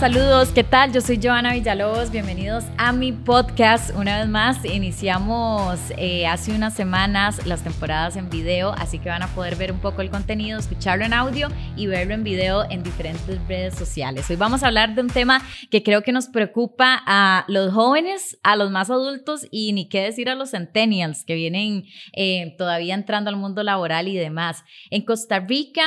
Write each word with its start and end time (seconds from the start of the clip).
saludos, 0.00 0.48
¿qué 0.48 0.64
tal? 0.64 0.94
Yo 0.94 1.02
soy 1.02 1.20
Joana 1.22 1.52
Villalobos, 1.52 2.10
bienvenidos 2.10 2.64
a 2.78 2.90
mi 2.90 3.12
podcast. 3.12 3.94
Una 3.94 4.20
vez 4.20 4.28
más, 4.28 4.64
iniciamos 4.64 5.78
eh, 5.98 6.26
hace 6.26 6.54
unas 6.54 6.72
semanas 6.72 7.46
las 7.46 7.62
temporadas 7.62 8.16
en 8.16 8.30
video, 8.30 8.72
así 8.78 8.98
que 8.98 9.10
van 9.10 9.22
a 9.22 9.26
poder 9.34 9.56
ver 9.56 9.70
un 9.70 9.78
poco 9.78 10.00
el 10.00 10.08
contenido, 10.08 10.58
escucharlo 10.58 11.04
en 11.04 11.12
audio 11.12 11.48
y 11.76 11.86
verlo 11.86 12.14
en 12.14 12.24
video 12.24 12.64
en 12.70 12.82
diferentes 12.82 13.46
redes 13.46 13.74
sociales. 13.74 14.30
Hoy 14.30 14.36
vamos 14.36 14.62
a 14.62 14.68
hablar 14.68 14.94
de 14.94 15.02
un 15.02 15.08
tema 15.08 15.42
que 15.70 15.82
creo 15.82 16.02
que 16.02 16.12
nos 16.12 16.28
preocupa 16.28 17.02
a 17.04 17.44
los 17.46 17.70
jóvenes, 17.70 18.38
a 18.42 18.56
los 18.56 18.70
más 18.70 18.88
adultos 18.88 19.46
y 19.50 19.74
ni 19.74 19.90
qué 19.90 20.00
decir 20.00 20.30
a 20.30 20.34
los 20.34 20.52
centennials 20.52 21.26
que 21.26 21.34
vienen 21.34 21.84
eh, 22.14 22.54
todavía 22.56 22.94
entrando 22.94 23.28
al 23.28 23.36
mundo 23.36 23.62
laboral 23.62 24.08
y 24.08 24.16
demás. 24.16 24.64
En 24.88 25.04
Costa 25.04 25.40
Rica, 25.40 25.82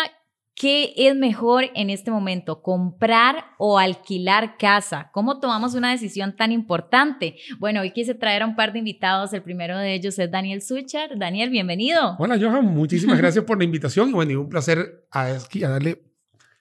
¿Qué 0.56 0.94
es 0.96 1.16
mejor 1.16 1.66
en 1.74 1.90
este 1.90 2.12
momento, 2.12 2.62
comprar 2.62 3.46
o 3.58 3.80
alquilar 3.80 4.58
casa? 4.58 5.10
¿Cómo 5.12 5.40
tomamos 5.40 5.74
una 5.74 5.92
decisión 5.92 6.36
tan 6.36 6.52
importante? 6.52 7.38
Bueno, 7.58 7.82
hoy 7.82 7.92
quise 7.92 8.14
traer 8.14 8.44
a 8.44 8.46
un 8.46 8.56
par 8.56 8.72
de 8.72 8.80
invitados. 8.80 9.34
El 9.34 9.42
primero 9.42 9.78
de 9.78 9.96
ellos 9.96 10.20
es 10.20 10.30
Daniel 10.30 10.62
Suchar. 10.62 11.18
Daniel, 11.18 11.50
bienvenido. 11.50 12.16
Hola, 12.20 12.38
Johan. 12.40 12.66
Muchísimas 12.66 13.18
gracias 13.20 13.44
por 13.46 13.58
la 13.58 13.64
invitación. 13.64 14.10
Y 14.10 14.14
bueno, 14.14 14.42
un 14.42 14.50
placer 14.50 15.08
a, 15.12 15.24
a 15.24 15.70
darle 15.70 16.04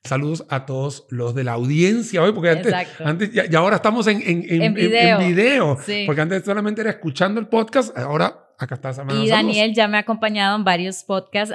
saludos 0.04 0.46
a 0.48 0.66
todos 0.66 1.06
los 1.10 1.34
de 1.34 1.44
la 1.44 1.52
audiencia 1.52 2.22
hoy, 2.22 2.32
porque 2.32 2.50
antes, 2.50 2.74
antes 3.04 3.30
y 3.32 3.54
ahora 3.54 3.76
estamos 3.76 4.06
en, 4.08 4.20
en, 4.22 4.62
en, 4.62 4.74
video, 4.74 5.78
porque 6.06 6.20
antes 6.20 6.44
solamente 6.44 6.80
era 6.80 6.90
escuchando 6.90 7.40
el 7.40 7.46
podcast, 7.46 7.96
ahora 7.96 8.41
acá 8.64 8.74
está. 8.74 8.92
Y 9.14 9.28
Daniel 9.28 9.74
ya 9.74 9.88
me 9.88 9.96
ha 9.96 10.00
acompañado 10.00 10.56
en 10.56 10.64
varios 10.64 11.04
podcasts 11.04 11.54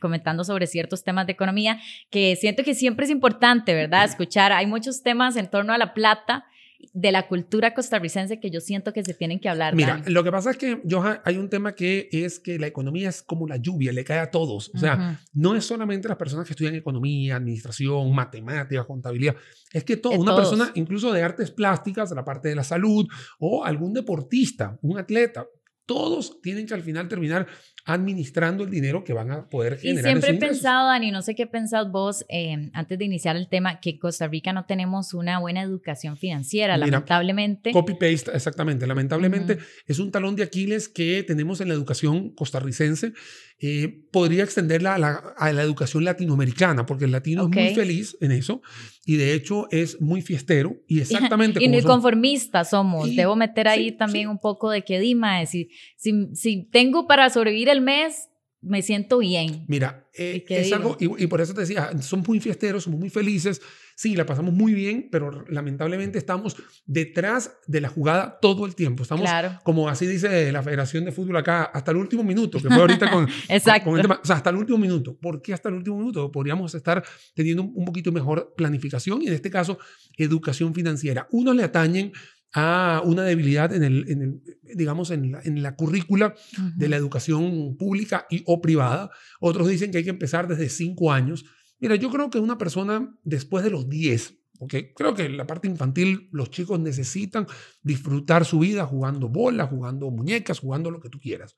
comentando 0.00 0.44
sobre 0.44 0.66
ciertos 0.66 1.04
temas 1.04 1.26
de 1.26 1.32
economía, 1.32 1.80
que 2.10 2.36
siento 2.36 2.62
que 2.62 2.74
siempre 2.74 3.04
es 3.04 3.10
importante, 3.10 3.74
¿verdad? 3.74 4.04
Escuchar, 4.04 4.52
hay 4.52 4.66
muchos 4.66 5.02
temas 5.02 5.36
en 5.36 5.48
torno 5.48 5.72
a 5.72 5.78
la 5.78 5.94
plata 5.94 6.46
de 6.92 7.10
la 7.10 7.26
cultura 7.26 7.74
costarricense 7.74 8.38
que 8.38 8.50
yo 8.50 8.60
siento 8.60 8.92
que 8.92 9.02
se 9.02 9.14
tienen 9.14 9.40
que 9.40 9.48
hablar. 9.48 9.74
Mira, 9.74 10.02
lo 10.06 10.22
que 10.22 10.30
pasa 10.30 10.50
es 10.50 10.56
que, 10.56 10.82
Johan, 10.88 11.20
hay 11.24 11.36
un 11.36 11.48
tema 11.48 11.74
que 11.74 12.08
es 12.12 12.38
que 12.38 12.58
la 12.58 12.66
economía 12.66 13.08
es 13.08 13.22
como 13.22 13.46
la 13.46 13.56
lluvia, 13.56 13.92
le 13.92 14.04
cae 14.04 14.18
a 14.18 14.30
todos. 14.30 14.70
O 14.74 14.78
sea, 14.78 15.18
no 15.32 15.56
es 15.56 15.64
solamente 15.64 16.06
las 16.06 16.18
personas 16.18 16.46
que 16.46 16.52
estudian 16.52 16.74
economía, 16.74 17.36
administración, 17.36 18.14
matemáticas, 18.14 18.84
contabilidad. 18.86 19.34
Es 19.72 19.84
que 19.84 19.96
todo, 19.96 20.12
una 20.12 20.36
persona 20.36 20.70
incluso 20.74 21.12
de 21.12 21.22
artes 21.22 21.50
plásticas, 21.50 22.10
de 22.10 22.16
la 22.16 22.24
parte 22.24 22.48
de 22.48 22.54
la 22.54 22.64
salud, 22.64 23.06
o 23.38 23.64
algún 23.64 23.92
deportista, 23.92 24.78
un 24.82 24.98
atleta, 24.98 25.46
todos 25.86 26.40
tienen 26.42 26.66
que 26.66 26.74
al 26.74 26.82
final 26.82 27.08
terminar 27.08 27.46
administrando 27.86 28.64
el 28.64 28.70
dinero 28.70 29.04
que 29.04 29.12
van 29.12 29.30
a 29.30 29.48
poder 29.48 29.78
generar. 29.78 30.00
Y 30.00 30.20
siempre 30.20 30.30
he 30.30 30.48
pensado, 30.48 30.88
Dani, 30.88 31.12
no 31.12 31.22
sé 31.22 31.36
qué 31.36 31.46
pensás 31.46 31.88
vos, 31.90 32.26
eh, 32.28 32.68
antes 32.72 32.98
de 32.98 33.04
iniciar 33.04 33.36
el 33.36 33.48
tema, 33.48 33.78
que 33.78 33.96
Costa 33.96 34.26
Rica 34.26 34.52
no 34.52 34.66
tenemos 34.66 35.14
una 35.14 35.38
buena 35.38 35.62
educación 35.62 36.16
financiera, 36.16 36.76
lamentablemente. 36.76 37.70
Copy-paste, 37.70 38.32
exactamente. 38.34 38.88
Lamentablemente 38.88 39.58
es 39.86 40.00
un 40.00 40.10
talón 40.10 40.34
de 40.34 40.42
Aquiles 40.42 40.88
que 40.88 41.22
tenemos 41.22 41.60
en 41.60 41.68
la 41.68 41.74
educación 41.74 42.30
costarricense. 42.30 43.12
Eh, 43.58 44.02
podría 44.12 44.44
extenderla 44.44 44.96
a 44.96 45.52
la, 45.52 45.62
educación 45.62 46.04
latinoamericana, 46.04 46.84
porque 46.84 47.06
el 47.06 47.12
latino 47.12 47.44
es 47.44 47.56
muy 47.56 47.74
feliz 47.74 48.14
en 48.20 48.32
eso 48.32 48.60
y 49.06 49.16
de 49.16 49.32
hecho 49.32 49.66
es 49.70 49.98
muy 49.98 50.20
fiestero 50.20 50.76
y 50.86 51.00
exactamente. 51.00 51.64
y 51.64 51.68
muy 51.70 51.80
conformistas 51.80 52.70
somos. 52.70 53.16
Debo 53.16 53.34
meter 53.34 53.68
ahí 53.68 53.92
también 53.92 54.28
un 54.28 54.38
poco 54.38 54.70
de 54.70 54.84
que 54.84 55.00
Dima, 55.00 55.46
si, 55.46 55.70
si, 55.96 56.34
si 56.34 56.64
tengo 56.64 57.06
para 57.06 57.30
sobrevivir 57.30 57.70
el 57.70 57.75
mes, 57.80 58.28
me 58.60 58.82
siento 58.82 59.18
bien. 59.18 59.64
Mira, 59.68 60.08
eh, 60.14 60.44
es 60.48 60.72
algo, 60.72 60.96
y, 60.98 61.26
por 61.26 61.40
eso 61.40 61.54
te 61.54 61.60
decía, 61.60 61.90
somos 62.00 62.26
muy 62.26 62.40
fiesteros, 62.40 62.84
somos 62.84 62.98
muy 62.98 63.10
felices, 63.10 63.60
sí, 63.94 64.16
la 64.16 64.26
pasamos 64.26 64.52
muy 64.52 64.74
bien, 64.74 65.08
pero 65.10 65.44
lamentablemente 65.48 66.18
estamos 66.18 66.56
detrás 66.84 67.58
de 67.66 67.80
la 67.80 67.88
jugada 67.88 68.38
todo 68.40 68.66
el 68.66 68.74
tiempo. 68.74 69.02
Estamos, 69.02 69.28
como 69.62 69.88
así 69.88 70.06
dice 70.06 70.50
la 70.52 70.62
Federación 70.62 71.04
de 71.04 71.12
Fútbol 71.12 71.36
acá, 71.36 71.64
hasta 71.64 71.90
el 71.90 71.98
último 71.98 72.24
minuto, 72.24 72.58
que 72.58 72.68
fue 72.68 72.76
ahorita 72.80 73.10
con, 73.10 73.28
Exacto. 73.48 73.94
el 73.94 74.02
tema. 74.02 74.20
O 74.22 74.26
sea, 74.26 74.36
hasta 74.36 74.50
el 74.50 74.56
último 74.56 74.78
minuto. 74.78 75.16
¿Por 75.16 75.42
qué 75.42 75.54
hasta 75.54 75.68
el 75.68 75.76
último 75.76 75.98
minuto? 75.98 76.32
Podríamos 76.32 76.74
estar 76.74 77.04
teniendo 77.34 77.62
un, 77.62 77.84
poquito 77.84 78.10
mejor 78.10 78.54
planificación 78.56 79.22
y 79.22 79.28
en 79.28 79.34
este 79.34 79.50
caso, 79.50 79.78
educación 80.16 80.74
financiera. 80.74 81.28
Unos 81.30 81.54
le 81.54 81.62
atañen 81.62 82.12
a 82.58 83.02
una 83.04 83.22
debilidad 83.22 83.74
en 83.74 83.84
el, 83.84 84.42
digamos, 84.62 85.10
en 85.10 85.32
la, 85.32 85.42
en 85.44 85.62
la 85.62 85.76
currícula 85.76 86.34
de 86.74 86.88
la 86.88 86.96
educación 86.96 87.76
pública 87.76 88.26
y 88.30 88.42
o 88.46 88.62
privada. 88.62 89.10
Otros 89.40 89.68
dicen 89.68 89.90
que 89.90 89.98
hay 89.98 90.04
que 90.04 90.10
empezar 90.10 90.48
desde 90.48 90.70
cinco 90.70 91.12
años. 91.12 91.44
Mira, 91.80 91.96
yo 91.96 92.08
creo 92.08 92.30
que 92.30 92.38
una 92.38 92.56
persona 92.56 93.14
después 93.24 93.62
de 93.62 93.68
los 93.68 93.90
10, 93.90 94.38
porque 94.58 94.94
creo 94.94 95.12
que 95.12 95.26
en 95.26 95.36
la 95.36 95.46
parte 95.46 95.68
infantil 95.68 96.30
los 96.32 96.50
chicos 96.50 96.80
necesitan 96.80 97.46
disfrutar 97.82 98.46
su 98.46 98.60
vida 98.60 98.86
jugando 98.86 99.28
bola, 99.28 99.66
jugando 99.66 100.10
muñecas, 100.10 100.60
jugando 100.60 100.90
lo 100.90 101.00
que 101.00 101.10
tú 101.10 101.20
quieras. 101.20 101.56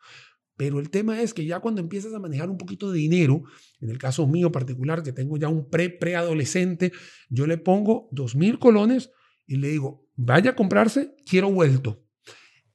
Pero 0.57 0.81
el 0.81 0.91
tema 0.91 1.23
es 1.23 1.33
que 1.33 1.47
ya 1.47 1.61
cuando 1.61 1.81
empiezas 1.81 2.13
a 2.13 2.19
manejar 2.19 2.51
un 2.51 2.59
poquito 2.59 2.91
de 2.91 2.99
dinero, 2.99 3.45
en 3.81 3.91
el 3.91 3.99
caso 3.99 4.27
mío 4.27 4.51
particular, 4.51 5.05
que 5.05 5.13
tengo 5.13 5.37
ya 5.37 5.47
un 5.47 5.71
pre-preadolescente, 5.71 6.91
yo 7.29 7.47
le 7.47 7.57
pongo 7.57 8.09
dos 8.11 8.35
mil 8.35 8.59
colones 8.59 9.13
y 9.47 9.59
le 9.59 9.69
digo, 9.69 10.08
vaya 10.19 10.51
a 10.51 10.57
comprarse, 10.57 11.15
quiero 11.25 11.51
vuelto. 11.51 12.05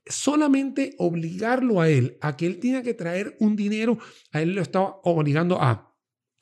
Solamente 0.05 0.95
obligarlo 0.97 1.79
a 1.79 1.89
él, 1.89 2.17
a 2.21 2.35
que 2.35 2.47
él 2.47 2.59
tenga 2.59 2.81
que 2.81 2.93
traer 2.93 3.35
un 3.39 3.55
dinero, 3.55 3.99
a 4.31 4.41
él 4.41 4.55
lo 4.55 4.61
estaba 4.61 4.95
obligando 5.03 5.61
a 5.61 5.93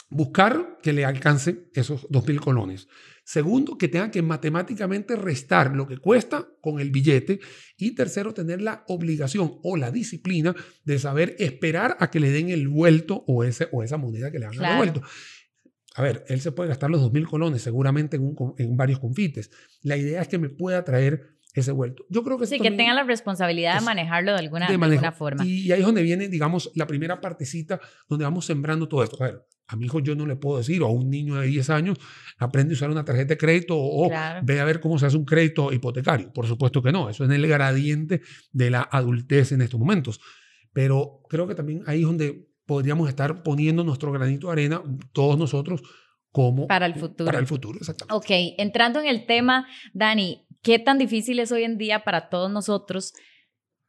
buscar 0.09 0.78
que 0.81 0.94
le 0.94 1.06
alcance 1.06 1.69
esos 1.73 2.07
dos 2.09 2.28
mil 2.28 2.39
colones. 2.39 2.88
Segundo, 3.23 3.78
que 3.78 3.88
tenga 3.88 4.12
que 4.12 4.22
matemáticamente 4.22 5.16
restar 5.16 5.75
lo 5.75 5.88
que 5.88 5.97
cuesta 5.97 6.50
con 6.59 6.79
el 6.79 6.91
billete. 6.91 7.39
Y 7.78 7.95
tercero, 7.95 8.33
tener 8.33 8.62
la 8.62 8.83
obligación 8.88 9.59
o 9.63 9.78
la 9.78 9.91
disciplina 9.91 10.56
de 10.83 11.00
saber 11.00 11.35
esperar 11.39 11.97
a 12.00 12.09
que 12.09 12.19
le 12.19 12.31
den 12.31 12.50
el 12.50 12.68
vuelto 12.68 13.23
o, 13.28 13.44
ese, 13.44 13.69
o 13.72 13.83
esa 13.83 13.97
moneda 13.97 14.31
que 14.31 14.39
le 14.39 14.47
hagan 14.47 14.72
el 14.72 14.78
vuelto. 14.78 15.01
A 15.96 16.02
ver, 16.02 16.24
él 16.28 16.40
se 16.40 16.52
puede 16.52 16.69
gastar 16.69 16.90
los 16.90 17.02
2.000 17.02 17.28
colones 17.28 17.62
seguramente 17.62 18.18
en, 18.18 18.35
en, 18.57 18.78
varios 18.78 19.00
confites. 19.00 19.52
La 19.81 19.97
idea 19.97 20.22
es 20.22 20.28
que 20.28 20.38
me 20.38 20.50
pueda 20.50 20.84
traer 20.85 21.38
ese 21.53 21.72
vuelto. 21.72 22.06
Yo 22.09 22.24
creo 22.24 22.38
que 22.38 22.47
sí, 22.47 22.59
que 22.59 22.72
tenga 22.72 22.94
la 22.94 23.03
responsabilidad 23.03 23.79
de 23.79 23.85
manejarlo 23.85 24.31
de 24.31 24.40
alguna, 24.40 24.68
de 24.68 24.74
alguna 24.74 25.12
forma. 25.12 25.46
Y 25.46 25.72
ahí 25.72 25.80
es 25.80 25.85
donde 25.85 26.01
viene, 26.01 26.30
digamos, 26.30 26.72
la 26.75 26.88
primera 26.88 27.19
partecita 27.19 27.80
donde 28.07 28.24
vamos 28.24 28.46
sembrando 28.46 28.88
todo 28.88 29.03
esto. 29.03 29.22
A 29.22 29.28
ver, 29.28 29.46
a 29.68 29.75
mi 29.75 29.85
hijo 29.85 30.00
yo 30.00 30.16
no 30.16 30.25
le 30.25 30.35
puedo 30.38 30.57
decir, 30.57 30.81
o 30.81 30.85
a 30.85 30.91
un 30.91 31.09
niño 31.09 31.35
de 31.35 31.47
10 31.47 31.69
años, 31.72 31.97
aprende 32.38 32.74
a 32.74 32.75
usar 32.75 32.90
una 32.90 33.03
tarjeta 33.03 33.30
de 33.30 33.38
crédito 33.38 33.75
o 33.78 34.09
ve 34.44 34.59
a 34.59 34.66
ver 34.66 34.80
cómo 34.80 34.97
se 34.97 35.06
hace 35.06 35.18
un 35.18 35.25
crédito 35.25 35.74
hipotecario. 35.74 36.31
Por 36.31 36.47
supuesto 36.47 36.81
que 36.81 36.91
no, 36.91 37.09
eso 37.09 37.24
es 37.24 37.30
en 37.30 37.35
el 37.35 37.47
gradiente 37.47 38.22
de 38.51 38.69
la 38.69 38.88
adultez 38.90 39.51
en 39.51 39.62
estos 39.62 39.80
momentos. 39.80 40.22
Pero 40.74 41.22
creo 41.30 41.47
que 41.47 41.56
también 41.56 41.84
ahí 41.85 42.01
es 42.01 42.06
donde 42.06 42.50
podríamos 42.71 43.09
estar 43.09 43.43
poniendo 43.43 43.83
nuestro 43.83 44.13
granito 44.13 44.47
de 44.47 44.53
arena, 44.53 44.81
todos 45.11 45.37
nosotros, 45.37 45.81
como... 46.31 46.67
Para 46.67 46.85
el 46.85 46.95
futuro. 46.95 47.25
Para 47.25 47.39
el 47.39 47.45
futuro, 47.45 47.77
exactamente. 47.77 48.15
Ok, 48.15 48.55
entrando 48.57 49.01
en 49.01 49.07
el 49.07 49.25
tema, 49.25 49.67
Dani, 49.93 50.47
¿qué 50.61 50.79
tan 50.79 50.97
difícil 50.97 51.39
es 51.39 51.51
hoy 51.51 51.65
en 51.65 51.77
día 51.77 52.05
para 52.05 52.29
todos 52.29 52.49
nosotros 52.49 53.11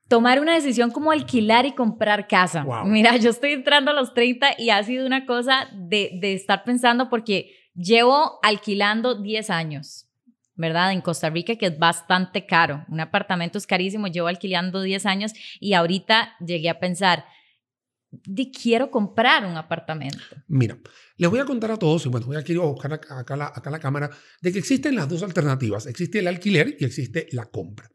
tomar 0.08 0.40
una 0.40 0.54
decisión 0.54 0.90
como 0.90 1.12
alquilar 1.12 1.64
y 1.64 1.76
comprar 1.76 2.26
casa? 2.26 2.66
Mira, 2.84 3.16
yo 3.18 3.30
estoy 3.30 3.52
entrando 3.52 3.92
a 3.92 3.94
los 3.94 4.14
30 4.14 4.56
y 4.58 4.70
ha 4.70 4.82
sido 4.82 5.06
una 5.06 5.26
cosa 5.26 5.68
de, 5.72 6.18
de 6.20 6.32
estar 6.32 6.64
pensando 6.64 7.08
porque 7.08 7.52
llevo 7.76 8.40
alquilando 8.42 9.22
10 9.22 9.48
años. 9.50 10.08
¿verdad? 10.54 10.92
En 10.92 11.00
Costa 11.02 11.30
Rica, 11.30 11.54
que 11.54 11.66
es 11.66 11.78
bastante 11.78 12.46
caro. 12.46 12.84
Un 12.88 13.00
apartamento 13.00 13.58
es 13.58 13.66
carísimo, 13.66 14.08
llevo 14.08 14.26
alquilando 14.26 14.82
10 14.82 15.06
años 15.06 15.32
y 15.60 15.72
ahorita 15.72 16.36
llegué 16.40 16.68
a 16.68 16.78
pensar, 16.78 17.24
quiero 18.52 18.90
comprar 18.90 19.46
un 19.46 19.56
apartamento. 19.56 20.18
Mira, 20.48 20.78
les 21.16 21.30
voy 21.30 21.40
a 21.40 21.44
contar 21.44 21.70
a 21.70 21.76
todos, 21.76 22.06
y 22.06 22.08
bueno, 22.08 22.26
voy 22.26 22.36
a 22.36 22.42
quiero 22.42 22.68
buscar 22.70 22.92
acá, 22.92 23.36
la, 23.36 23.78
cámara, 23.78 24.10
de 24.40 24.52
que 24.52 24.58
existen 24.58 24.94
las 24.94 25.08
dos 25.08 25.22
alternativas. 25.22 25.86
Existe 25.86 26.18
el 26.18 26.28
alquiler 26.28 26.76
y 26.78 26.84
existe 26.84 27.28
la 27.32 27.46
compra. 27.46 27.90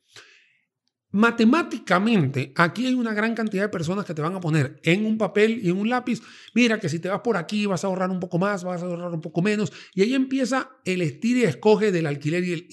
Matemáticamente, 1.11 2.51
aquí 2.55 2.85
hay 2.85 2.93
una 2.93 3.13
gran 3.13 3.33
cantidad 3.33 3.63
de 3.63 3.69
personas 3.69 4.05
que 4.05 4.13
te 4.13 4.21
van 4.21 4.35
a 4.35 4.41
poner 4.41 4.79
en 4.83 5.05
un 5.05 5.17
papel 5.17 5.59
y 5.63 5.69
en 5.69 5.77
un 5.77 5.89
lápiz, 5.89 6.21
mira 6.53 6.79
que 6.79 6.89
si 6.89 6.99
te 6.99 7.07
vas 7.07 7.21
por 7.21 7.37
aquí 7.37 7.65
vas 7.65 7.83
a 7.83 7.87
ahorrar 7.87 8.09
un 8.09 8.19
poco 8.19 8.37
más, 8.37 8.63
vas 8.63 8.83
a 8.83 8.85
ahorrar 8.85 9.13
un 9.13 9.21
poco 9.21 9.41
menos, 9.41 9.71
y 9.93 10.01
ahí 10.01 10.13
empieza 10.13 10.69
el 10.83 11.01
estilo 11.01 11.39
y 11.39 11.43
escoge 11.43 11.91
del 11.91 12.07
alquiler 12.07 12.43
y, 12.43 12.67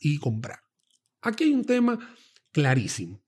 y 0.00 0.18
comprar. 0.18 0.60
Aquí 1.22 1.44
hay 1.44 1.52
un 1.52 1.64
tema 1.64 1.98
clarísimo. 2.52 3.22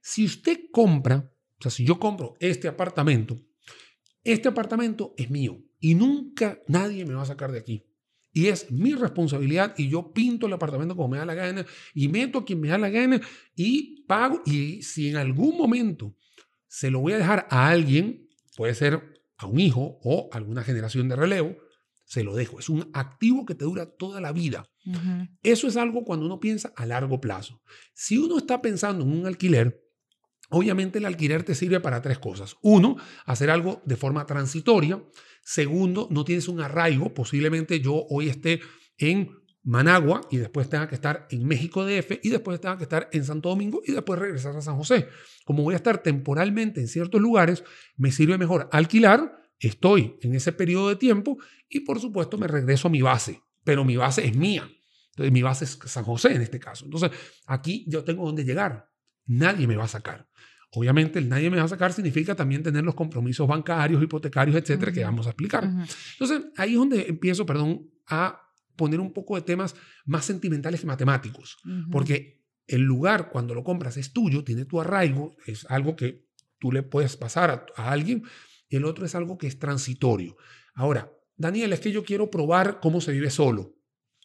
Si 0.00 0.24
usted 0.24 0.62
compra, 0.72 1.30
o 1.58 1.62
sea, 1.62 1.70
si 1.70 1.84
yo 1.84 1.98
compro 1.98 2.36
este 2.40 2.68
apartamento, 2.68 3.36
este 4.22 4.48
apartamento 4.48 5.14
es 5.16 5.30
mío 5.30 5.58
y 5.80 5.94
nunca 5.94 6.60
nadie 6.68 7.04
me 7.04 7.14
va 7.14 7.22
a 7.22 7.26
sacar 7.26 7.52
de 7.52 7.58
aquí. 7.58 7.84
Y 8.32 8.46
es 8.46 8.70
mi 8.70 8.94
responsabilidad 8.94 9.74
y 9.76 9.88
yo 9.88 10.12
pinto 10.12 10.46
el 10.46 10.52
apartamento 10.52 10.94
como 10.94 11.08
me 11.08 11.18
da 11.18 11.24
la 11.24 11.34
gana 11.34 11.66
y 11.94 12.08
meto 12.08 12.38
a 12.38 12.44
quien 12.44 12.60
me 12.60 12.68
da 12.68 12.78
la 12.78 12.90
gana 12.90 13.20
y 13.56 14.04
pago. 14.04 14.42
Y 14.44 14.82
si 14.82 15.08
en 15.08 15.16
algún 15.16 15.56
momento 15.56 16.14
se 16.68 16.90
lo 16.90 17.00
voy 17.00 17.14
a 17.14 17.18
dejar 17.18 17.48
a 17.50 17.68
alguien, 17.68 18.28
puede 18.56 18.74
ser 18.74 19.24
a 19.36 19.46
un 19.46 19.58
hijo 19.58 19.98
o 20.02 20.28
alguna 20.32 20.62
generación 20.62 21.08
de 21.08 21.16
relevo, 21.16 21.56
se 22.04 22.22
lo 22.22 22.34
dejo. 22.36 22.58
Es 22.58 22.68
un 22.68 22.90
activo 22.92 23.44
que 23.44 23.54
te 23.54 23.64
dura 23.64 23.86
toda 23.86 24.20
la 24.20 24.32
vida. 24.32 24.70
Eso 25.42 25.66
es 25.66 25.76
algo 25.76 26.04
cuando 26.04 26.26
uno 26.26 26.40
piensa 26.40 26.72
a 26.76 26.86
largo 26.86 27.20
plazo. 27.20 27.60
Si 27.92 28.18
uno 28.18 28.38
está 28.38 28.62
pensando 28.62 29.04
en 29.04 29.12
un 29.12 29.26
alquiler, 29.26 29.87
obviamente 30.50 30.98
el 30.98 31.04
alquiler 31.04 31.42
te 31.42 31.54
sirve 31.54 31.80
para 31.80 32.02
tres 32.02 32.18
cosas. 32.18 32.56
Uno, 32.62 32.96
hacer 33.24 33.50
algo 33.50 33.82
de 33.84 33.96
forma 33.96 34.26
transitoria. 34.26 35.02
Segundo, 35.42 36.08
no 36.10 36.24
tienes 36.24 36.48
un 36.48 36.60
arraigo. 36.60 37.14
Posiblemente 37.14 37.80
yo 37.80 38.06
hoy 38.10 38.28
esté 38.28 38.60
en 38.98 39.30
Managua 39.62 40.22
y 40.30 40.38
después 40.38 40.70
tenga 40.70 40.88
que 40.88 40.94
estar 40.94 41.26
en 41.30 41.46
México 41.46 41.84
DF 41.84 42.20
y 42.22 42.30
después 42.30 42.60
tenga 42.60 42.78
que 42.78 42.84
estar 42.84 43.08
en 43.12 43.24
Santo 43.24 43.50
Domingo 43.50 43.82
y 43.84 43.92
después 43.92 44.18
regresar 44.18 44.56
a 44.56 44.62
San 44.62 44.76
José. 44.76 45.08
Como 45.44 45.62
voy 45.62 45.74
a 45.74 45.76
estar 45.76 46.02
temporalmente 46.02 46.80
en 46.80 46.88
ciertos 46.88 47.20
lugares, 47.20 47.64
me 47.96 48.10
sirve 48.10 48.38
mejor 48.38 48.68
alquilar, 48.72 49.42
estoy 49.58 50.16
en 50.22 50.34
ese 50.34 50.52
periodo 50.52 50.88
de 50.88 50.96
tiempo 50.96 51.36
y 51.68 51.80
por 51.80 52.00
supuesto 52.00 52.38
me 52.38 52.46
regreso 52.46 52.88
a 52.88 52.90
mi 52.90 53.02
base, 53.02 53.42
pero 53.64 53.84
mi 53.84 53.96
base 53.96 54.26
es 54.26 54.36
mía. 54.36 54.70
Entonces 55.10 55.32
mi 55.32 55.42
base 55.42 55.64
es 55.64 55.78
San 55.84 56.04
José 56.04 56.32
en 56.34 56.42
este 56.42 56.58
caso. 56.58 56.86
Entonces 56.86 57.10
aquí 57.46 57.84
yo 57.88 58.04
tengo 58.04 58.24
donde 58.24 58.44
llegar. 58.44 58.88
Nadie 59.28 59.68
me 59.68 59.76
va 59.76 59.84
a 59.84 59.88
sacar. 59.88 60.28
Obviamente, 60.72 61.18
el 61.18 61.28
nadie 61.28 61.48
me 61.48 61.56
va 61.56 61.64
a 61.64 61.68
sacar 61.68 61.92
significa 61.92 62.34
también 62.34 62.62
tener 62.62 62.84
los 62.84 62.94
compromisos 62.94 63.46
bancarios, 63.48 64.02
hipotecarios, 64.02 64.56
etcétera, 64.56 64.92
que 64.92 65.04
vamos 65.04 65.26
a 65.26 65.30
explicar. 65.30 65.64
Entonces, 65.64 66.42
ahí 66.56 66.72
es 66.72 66.78
donde 66.78 67.06
empiezo, 67.08 67.46
perdón, 67.46 67.88
a 68.06 68.42
poner 68.76 69.00
un 69.00 69.12
poco 69.12 69.36
de 69.36 69.42
temas 69.42 69.74
más 70.04 70.24
sentimentales 70.24 70.80
que 70.80 70.86
matemáticos, 70.86 71.58
porque 71.90 72.44
el 72.66 72.82
lugar 72.82 73.30
cuando 73.30 73.54
lo 73.54 73.64
compras 73.64 73.96
es 73.96 74.12
tuyo, 74.12 74.44
tiene 74.44 74.66
tu 74.66 74.80
arraigo, 74.80 75.36
es 75.46 75.64
algo 75.70 75.96
que 75.96 76.28
tú 76.58 76.70
le 76.70 76.82
puedes 76.82 77.16
pasar 77.16 77.66
a, 77.76 77.90
alguien, 77.90 78.22
y 78.68 78.76
el 78.76 78.84
otro 78.84 79.06
es 79.06 79.14
algo 79.14 79.38
que 79.38 79.46
es 79.46 79.58
transitorio. 79.58 80.36
Ahora, 80.74 81.10
Daniel, 81.36 81.72
es 81.72 81.80
que 81.80 81.92
yo 81.92 82.04
quiero 82.04 82.30
probar 82.30 82.78
cómo 82.80 83.00
se 83.00 83.12
vive 83.12 83.30
solo. 83.30 83.74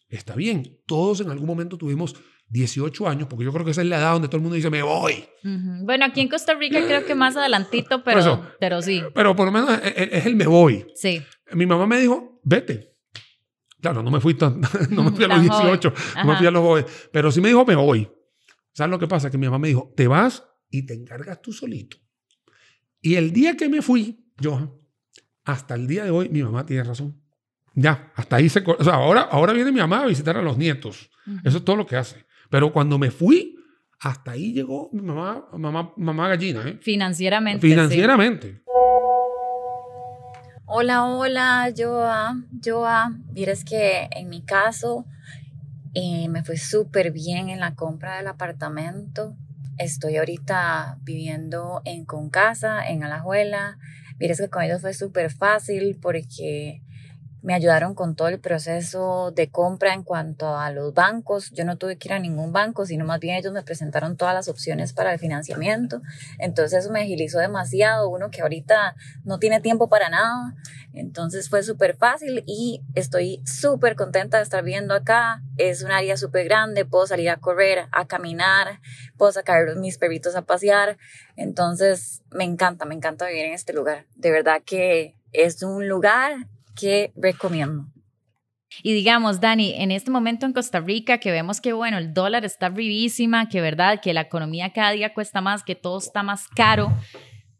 Está 0.09 0.35
bien, 0.35 0.81
todos 0.85 1.21
en 1.21 1.31
algún 1.31 1.47
momento 1.47 1.77
tuvimos 1.77 2.15
18 2.49 3.07
años, 3.07 3.27
porque 3.27 3.45
yo 3.45 3.51
creo 3.51 3.65
que 3.65 3.71
esa 3.71 3.81
es 3.81 3.87
la 3.87 3.97
edad 3.97 4.13
donde 4.13 4.27
todo 4.27 4.37
el 4.37 4.43
mundo 4.43 4.55
dice, 4.55 4.69
me 4.69 4.83
voy. 4.83 5.25
Bueno, 5.43 6.05
aquí 6.05 6.21
en 6.21 6.29
Costa 6.29 6.53
Rica 6.53 6.79
creo 6.85 7.05
que 7.05 7.15
más 7.15 7.35
adelantito, 7.35 8.03
pero, 8.03 8.47
pero 8.59 8.81
sí. 8.81 9.01
Pero 9.15 9.35
por 9.35 9.47
lo 9.47 9.51
menos 9.51 9.69
e, 9.83 9.87
e, 9.87 10.17
es, 10.17 10.25
el 10.25 10.35
me 10.35 10.45
voy. 10.45 10.85
Sí. 10.95 11.21
Mi 11.53 11.65
mamá 11.65 11.87
me 11.87 11.99
dijo, 11.99 12.39
vete. 12.43 12.93
Claro, 13.81 14.01
no 14.01 14.11
me 14.11 14.21
fui 14.21 14.35
tan, 14.35 14.61
no 14.91 15.03
me 15.03 15.11
fui 15.11 15.25
a 15.25 15.27
los 15.27 15.41
18, 15.41 15.93
no 16.17 16.25
me 16.25 16.37
fui 16.37 16.47
a 16.47 16.51
los 16.51 16.61
jóvenes, 16.61 17.09
pero 17.11 17.31
sí 17.31 17.41
me 17.41 17.49
dijo, 17.49 17.65
me 17.65 17.75
voy. 17.75 18.09
¿Sabes 18.71 18.91
lo 18.91 18.99
que 18.99 19.07
pasa? 19.07 19.29
Que 19.29 19.37
mi 19.37 19.45
mamá 19.45 19.59
me 19.59 19.67
dijo, 19.67 19.93
te 19.95 20.07
vas 20.07 20.43
y 20.69 20.85
te 20.85 20.93
encargas 20.93 21.41
tú 21.41 21.51
solito. 21.53 21.97
Y 23.01 23.15
el 23.15 23.33
día 23.33 23.57
que 23.57 23.67
me 23.67 23.81
fui, 23.81 24.31
yo, 24.39 24.81
hasta 25.43 25.75
el 25.75 25.87
día 25.87 26.05
de 26.05 26.11
hoy, 26.11 26.29
mi 26.29 26.41
mamá 26.41 26.65
tiene 26.65 26.83
razón. 26.83 27.21
Ya, 27.75 28.11
hasta 28.15 28.37
ahí 28.37 28.49
se... 28.49 28.63
O 28.65 28.83
sea, 28.83 28.93
ahora, 28.93 29.21
ahora 29.21 29.53
viene 29.53 29.71
mi 29.71 29.79
mamá 29.79 30.03
a 30.03 30.05
visitar 30.05 30.37
a 30.37 30.41
los 30.41 30.57
nietos. 30.57 31.09
Eso 31.43 31.57
es 31.57 31.65
todo 31.65 31.75
lo 31.75 31.85
que 31.85 31.95
hace. 31.95 32.25
Pero 32.53 32.71
cuando 32.71 32.99
me 32.99 33.09
fui, 33.09 33.55
hasta 33.99 34.33
ahí 34.33 34.53
llegó 34.53 34.91
mi 34.93 35.01
mamá, 35.01 35.47
mamá, 35.57 35.91
mamá 35.97 36.27
gallina. 36.27 36.61
¿eh? 36.69 36.77
Financieramente. 36.83 37.67
Financieramente. 37.67 38.61
Hola, 40.67 41.03
hola, 41.03 41.73
Joa. 41.75 42.35
Joa, 42.63 43.17
miras 43.33 43.65
que 43.65 44.07
en 44.11 44.29
mi 44.29 44.43
caso 44.43 45.07
eh, 45.95 46.29
me 46.29 46.43
fue 46.43 46.57
súper 46.57 47.11
bien 47.11 47.49
en 47.49 47.59
la 47.59 47.73
compra 47.73 48.17
del 48.17 48.27
apartamento. 48.27 49.35
Estoy 49.79 50.17
ahorita 50.17 50.99
viviendo 51.01 51.81
en 51.85 52.05
Concasa, 52.05 52.87
en 52.87 53.03
Alajuela. 53.03 53.79
Miras 54.19 54.39
que 54.39 54.49
con 54.49 54.61
ellos 54.61 54.79
fue 54.79 54.93
súper 54.93 55.31
fácil 55.31 55.97
porque 55.99 56.83
me 57.43 57.53
ayudaron 57.53 57.93
con 57.93 58.15
todo 58.15 58.29
el 58.29 58.39
proceso 58.39 59.31
de 59.31 59.49
compra 59.49 59.93
en 59.93 60.03
cuanto 60.03 60.57
a 60.57 60.71
los 60.71 60.93
bancos. 60.93 61.51
Yo 61.51 61.65
no 61.65 61.77
tuve 61.77 61.97
que 61.97 62.07
ir 62.07 62.13
a 62.13 62.19
ningún 62.19 62.53
banco, 62.53 62.85
sino 62.85 63.03
más 63.03 63.19
bien 63.19 63.35
ellos 63.35 63.51
me 63.51 63.63
presentaron 63.63 64.15
todas 64.15 64.33
las 64.33 64.47
opciones 64.47 64.93
para 64.93 65.11
el 65.11 65.19
financiamiento. 65.19 66.01
Entonces 66.39 66.89
me 66.89 67.01
agilizó 67.01 67.39
demasiado. 67.39 68.09
Uno 68.09 68.31
que 68.31 68.41
ahorita 68.41 68.95
no 69.25 69.39
tiene 69.39 69.59
tiempo 69.59 69.89
para 69.89 70.09
nada. 70.09 70.55
Entonces 70.93 71.49
fue 71.49 71.63
súper 71.63 71.97
fácil 71.97 72.45
y 72.47 72.81
estoy 72.95 73.41
súper 73.45 73.97
contenta 73.97 74.37
de 74.37 74.43
estar 74.43 74.63
viendo 74.63 74.93
acá. 74.93 75.41
Es 75.57 75.83
un 75.83 75.91
área 75.91 76.15
súper 76.15 76.45
grande. 76.45 76.85
Puedo 76.85 77.07
salir 77.07 77.29
a 77.29 77.37
correr, 77.37 77.87
a 77.91 78.07
caminar, 78.07 78.79
puedo 79.17 79.33
sacar 79.33 79.75
mis 79.75 79.97
perritos 79.97 80.37
a 80.37 80.43
pasear. 80.43 80.97
Entonces 81.35 82.23
me 82.31 82.45
encanta, 82.45 82.85
me 82.85 82.95
encanta 82.95 83.27
vivir 83.27 83.47
en 83.47 83.53
este 83.53 83.73
lugar. 83.73 84.05
De 84.15 84.31
verdad 84.31 84.61
que 84.65 85.17
es 85.33 85.61
un 85.61 85.89
lugar 85.89 86.47
que 86.75 87.11
recomiendo. 87.15 87.85
Y 88.81 88.93
digamos, 88.93 89.39
Dani, 89.39 89.73
en 89.75 89.91
este 89.91 90.09
momento 90.09 90.45
en 90.45 90.53
Costa 90.53 90.79
Rica, 90.79 91.19
que 91.19 91.31
vemos 91.31 91.61
que, 91.61 91.73
bueno, 91.73 91.97
el 91.97 92.13
dólar 92.13 92.43
está 92.43 92.69
vivísima, 92.69 93.47
que 93.49 93.61
verdad, 93.61 93.99
que 94.01 94.13
la 94.13 94.21
economía 94.21 94.73
cada 94.73 94.91
día 94.91 95.13
cuesta 95.13 95.41
más, 95.41 95.63
que 95.63 95.75
todo 95.75 95.99
está 95.99 96.23
más 96.23 96.47
caro, 96.47 96.91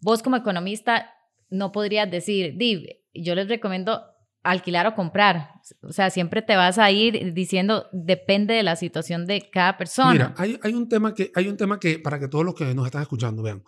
vos 0.02 0.24
como 0.24 0.38
economista 0.38 1.12
no 1.50 1.72
podrías 1.72 2.10
decir, 2.10 2.56
Div, 2.58 2.88
yo 3.14 3.36
les 3.36 3.48
recomiendo 3.48 4.02
alquilar 4.42 4.88
o 4.88 4.96
comprar. 4.96 5.52
O 5.82 5.94
sea, 5.94 6.10
siempre 6.10 6.42
te 6.42 6.56
vas 6.56 6.78
a 6.78 6.92
ir 6.92 7.34
diciendo, 7.34 7.86
depende 7.94 8.54
de 8.54 8.64
la 8.64 8.76
situación 8.76 9.26
de 9.26 9.50
cada 9.52 9.78
persona. 9.78 10.12
Mira, 10.12 10.34
hay, 10.38 10.60
hay, 10.62 10.74
un 10.74 10.90
tema 10.90 11.14
que, 11.14 11.32
hay 11.36 11.48
un 11.48 11.58
tema 11.58 11.80
que, 11.80 12.00
para 12.00 12.20
que 12.20 12.28
todos 12.28 12.44
los 12.44 12.56
que 12.56 12.74
nos 12.74 12.86
están 12.86 13.04
escuchando 13.04 13.42
vean, 13.42 13.64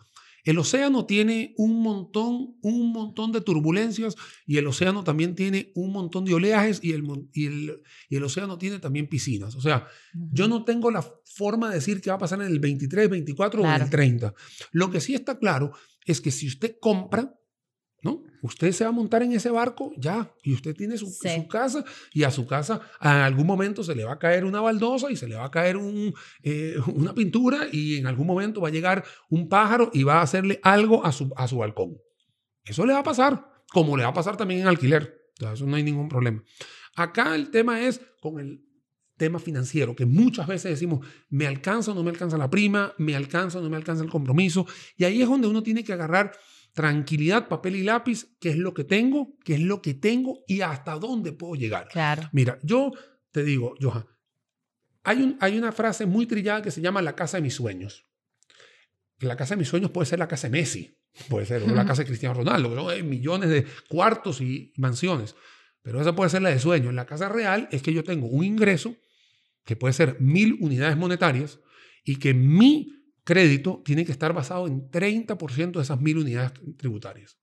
el 0.45 0.59
océano 0.59 1.06
tiene 1.06 1.53
un 1.57 1.81
montón, 1.81 2.56
un 2.62 2.94
montón 2.94 3.31
de 3.31 3.42
turbulencias 3.42 4.15
y 4.45 4.57
el 4.57 4.68
océano 4.68 5.03
también 5.03 5.36
tiene 5.36 5.71
un 5.75 5.92
montón 5.92 6.24
de 6.24 6.36
oleajes 6.36 6.80
y 6.83 6.94
el, 6.94 7.03
y 7.33 7.47
el, 7.47 7.81
y 8.09 8.15
el 8.15 8.24
océano 8.24 8.57
tiene 8.57 8.80
también 8.80 9.07
piscinas. 9.07 9.56
O 9.56 9.62
sea, 9.62 9.88
yo 10.13 10.47
no 10.47 10.63
tengo 10.63 10.92
la 10.92 11.03
forma 11.25 11.69
de 11.69 11.75
decir 11.75 12.00
qué 12.00 12.12
va 12.12 12.18
a 12.18 12.19
pasar 12.19 12.39
en 12.42 12.47
el 12.47 12.59
23, 12.59 13.09
24 13.09 13.62
o 13.62 13.65
en 13.65 13.81
el 13.81 13.89
30. 13.89 14.33
Lo 14.71 14.92
que 14.92 15.01
sí 15.01 15.15
está 15.15 15.39
claro 15.39 15.71
es 16.06 16.21
que 16.21 16.30
si 16.30 16.48
usted 16.48 16.77
compra, 16.80 17.36
¿no? 18.06 18.22
Usted 18.44 18.72
se 18.72 18.84
va 18.84 18.92
a 18.92 18.94
montar 18.94 19.24
en 19.24 19.31
ese 19.34 19.50
barco 19.50 19.92
ya 19.98 20.31
y 20.44 20.54
usted 20.54 20.75
tiene 20.75 20.96
su, 20.96 21.12
casa 21.50 21.84
y 22.13 22.22
a 22.22 22.30
su 22.30 22.46
casa 22.46 22.80
a 23.00 23.25
algún 23.25 23.48
momento 23.48 23.84
se 23.84 23.96
le 23.96 24.04
va 24.04 24.13
a 24.13 24.19
caer 24.19 24.46
una 24.46 24.62
baldosa 24.62 25.10
y 25.10 25.16
se 25.16 25.28
le 25.28 25.34
va 25.36 25.46
a 25.46 25.50
caer 25.50 25.75
un, 25.75 26.13
eh, 26.44 26.75
una 26.94 27.16
pintura 27.16 27.68
y 27.72 27.98
en 27.98 28.06
algún 28.06 28.28
momento 28.28 28.62
va 28.62 28.68
a 28.68 28.72
llegar 28.72 29.04
un 29.28 29.50
pájaro 29.50 29.90
y 29.92 30.04
va 30.04 30.19
a 30.19 30.22
hacerle 30.22 30.60
algo 30.62 31.03
a 31.03 31.12
su, 31.12 31.34
a 31.36 31.48
su 31.48 31.58
balcón. 31.58 31.98
Eso 32.63 32.86
le 32.86 32.94
va 32.94 33.00
a 33.00 33.03
pasar, 33.03 33.63
como 33.74 33.98
le 33.98 34.03
va 34.03 34.10
a 34.10 34.13
pasar 34.13 34.38
también 34.38 34.62
en 34.62 34.68
alquiler. 34.68 35.32
eso 35.51 35.65
no 35.65 35.75
hay 35.75 35.84
ningún 35.84 36.08
problema. 36.08 36.44
Acá 36.96 37.34
el 37.34 37.50
tema 37.50 37.82
es 37.82 38.00
con 38.22 38.39
el 38.39 38.63
tema 39.18 39.39
financiero, 39.39 39.96
que 39.96 40.06
muchas 40.06 40.46
veces 40.46 40.70
decimos, 40.70 41.06
me 41.29 41.48
alcanza 41.48 41.91
o 41.91 41.96
no 41.96 42.03
me 42.03 42.12
alcanza 42.12 42.38
la 42.38 42.51
prima, 42.51 42.94
me 43.00 43.15
alcanza 43.15 43.58
o 43.58 43.62
no 43.62 43.70
me 43.70 43.77
alcanza 43.77 44.03
el 44.03 44.12
compromiso, 44.12 44.68
y 44.96 45.06
ahí 45.06 45.24
es 45.24 45.27
donde 45.27 45.48
uno 45.48 45.63
tiene 45.63 45.84
que 45.84 45.94
agarrar 45.94 46.34
tranquilidad, 46.75 47.48
papel 47.48 47.77
y 47.77 47.84
lápiz, 47.84 48.27
qué 48.39 48.50
es 48.50 48.58
lo 48.58 48.74
que 48.74 48.84
tengo, 48.84 49.38
qué 49.44 49.55
es 49.55 49.62
lo 49.62 49.82
que 49.82 49.94
tengo 49.94 50.44
y 50.46 50.62
hasta 50.62 51.00
dónde 51.00 51.32
puedo 51.32 51.55
llegar. 51.55 51.88
Claro. 51.88 52.29
Mira, 52.34 52.60
yo 52.62 52.91
te 53.32 53.44
digo, 53.44 53.75
Johan, 53.82 54.05
hay, 55.03 55.22
un, 55.24 55.38
hay 55.39 55.58
una 55.58 55.72
frase 55.72 56.05
muy 56.05 56.27
trillada 56.27 56.62
que 56.62 56.72
se 56.72 56.82
llama 56.82 57.01
la 57.01 57.15
casa 57.15 57.38
de 57.38 57.44
mis 57.44 57.55
sueños. 57.55 58.05
La 59.20 59.38
casa 59.38 59.55
de 59.55 59.60
mis 59.60 59.70
sueños 59.70 59.89
puede 59.89 60.05
ser 60.05 60.20
la 60.20 60.27
casa 60.27 60.48
de 60.48 60.51
Messi, 60.51 60.98
puede 61.29 61.46
ser 61.46 61.62
la 61.62 61.86
casa 61.86 62.01
de 62.01 62.08
Cristiano 62.08 62.36
Ronaldo, 62.36 62.75
son 62.75 63.10
millones 63.10 63.50
de 63.50 63.65
cuartos 63.88 64.41
y 64.41 64.74
mansiones, 64.75 65.34
pero 65.82 66.01
esa 66.01 66.13
puede 66.13 66.29
ser 66.29 66.41
la 66.41 66.50
de 66.50 66.60
sueños. 66.60 66.94
La 66.94 67.05
casa 67.05 67.29
real 67.29 67.70
es 67.72 67.82
que 67.82 67.94
yo 67.94 68.03
tengo 68.03 68.27
un 68.27 68.44
ingreso 68.44 68.98
que 69.63 69.77
puede 69.77 69.94
ser 69.94 70.20
mil 70.20 70.58
unidades 70.60 70.98
monetarias 70.98 71.62
y 72.03 72.17
que 72.17 72.34
mi 72.34 73.04
crédito 73.25 73.82
tiene 73.84 74.05
que 74.05 74.13
estar 74.13 74.32
basado 74.32 74.67
en 74.67 74.89
30% 74.89 75.72
de 75.72 75.82
esas 75.82 76.00
mil 76.00 76.20
unidades 76.20 76.53
tributarias. 76.77 77.38